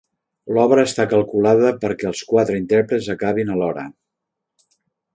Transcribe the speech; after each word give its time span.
L’obra 0.55 0.85
està 0.89 1.05
calculada 1.11 1.75
perquè 1.85 2.09
els 2.13 2.23
quatre 2.33 2.59
intèrprets 2.65 3.13
acabin 3.19 3.55
alhora. 3.59 3.89